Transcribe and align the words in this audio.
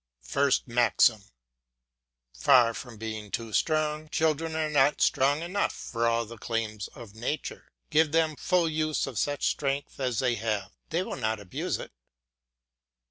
FIRST 0.25 0.67
MAXIM. 0.67 1.25
Far 2.33 2.73
from 2.73 2.97
being 2.97 3.29
too 3.29 3.53
strong, 3.53 4.09
children 4.09 4.55
are 4.55 4.67
not 4.67 4.99
strong 4.99 5.43
enough 5.43 5.73
for 5.73 6.07
all 6.07 6.25
the 6.25 6.39
claims 6.39 6.87
of 6.95 7.13
nature. 7.13 7.67
Give 7.91 8.11
them 8.11 8.35
full 8.35 8.67
use 8.67 9.05
of 9.05 9.19
such 9.19 9.45
strength 9.45 9.99
as 9.99 10.17
they 10.17 10.33
have; 10.41 10.71
they 10.89 11.03
will 11.03 11.17
not 11.17 11.39
abuse 11.39 11.77
it. 11.77 11.91